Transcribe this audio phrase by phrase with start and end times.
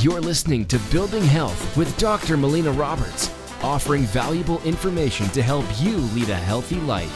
[0.00, 2.36] You're listening to Building Health with Dr.
[2.36, 7.10] Melina Roberts, offering valuable information to help you lead a healthy life.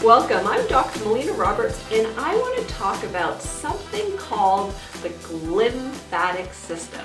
[0.00, 1.00] Welcome, I'm Dr.
[1.00, 4.72] Melina Roberts, and I want to talk about something called
[5.02, 7.04] the glymphatic system.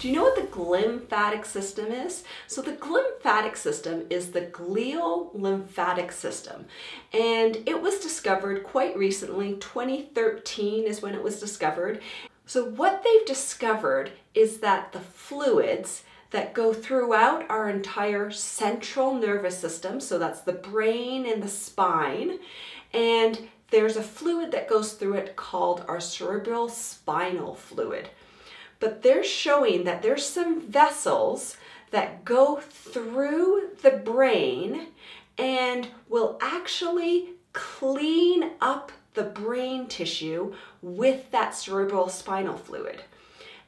[0.00, 2.24] Do you know what the glymphatic system is?
[2.48, 6.66] So, the glymphatic system is the glial lymphatic system,
[7.12, 9.54] and it was discovered quite recently.
[9.54, 12.02] 2013 is when it was discovered.
[12.46, 19.58] So, what they've discovered is that the fluids that go throughout our entire central nervous
[19.58, 22.38] system, so that's the brain and the spine,
[22.92, 28.10] and there's a fluid that goes through it called our cerebral spinal fluid.
[28.78, 31.56] But they're showing that there's some vessels
[31.90, 34.88] that go through the brain
[35.38, 43.02] and will actually clean up the brain tissue with that cerebral spinal fluid.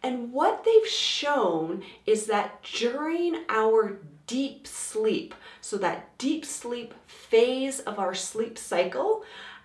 [0.03, 7.81] And what they've shown is that during our deep sleep, so that deep sleep phase
[7.81, 9.25] of our sleep cycle,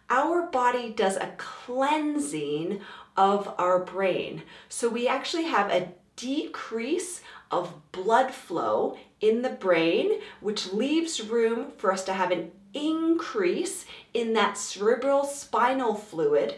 [0.10, 2.82] our body does a cleansing
[3.18, 4.44] of our brain.
[4.70, 11.72] So we actually have a decrease of blood flow in the brain, which leaves room
[11.78, 16.56] for us to have an increase in that cerebral spinal fluid.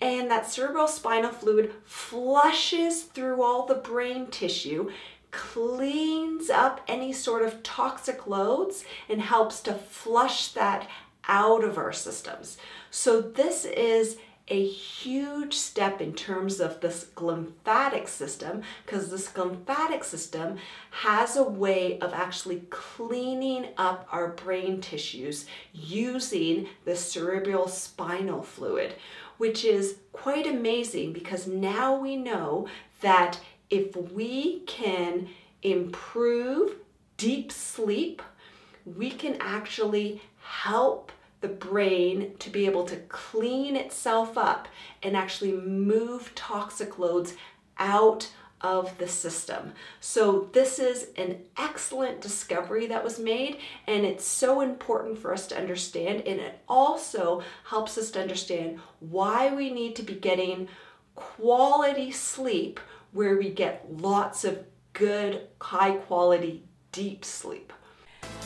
[0.00, 4.90] And that cerebral spinal fluid flushes through all the brain tissue,
[5.30, 10.88] cleans up any sort of toxic loads, and helps to flush that
[11.28, 12.58] out of our systems.
[12.90, 14.18] So, this is
[14.52, 20.58] a huge step in terms of this lymphatic system because this glymphatic system
[20.90, 28.94] has a way of actually cleaning up our brain tissues using the cerebral spinal fluid,
[29.38, 32.68] which is quite amazing because now we know
[33.00, 35.30] that if we can
[35.62, 36.74] improve
[37.16, 38.20] deep sleep,
[38.84, 41.10] we can actually help
[41.42, 44.68] the brain to be able to clean itself up
[45.02, 47.34] and actually move toxic loads
[47.78, 48.30] out
[48.62, 49.72] of the system.
[50.00, 55.48] So, this is an excellent discovery that was made, and it's so important for us
[55.48, 56.22] to understand.
[56.26, 60.68] And it also helps us to understand why we need to be getting
[61.14, 67.72] quality sleep where we get lots of good, high quality, deep sleep.